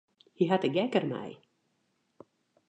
[0.37, 1.31] Hy hat de gek dermei.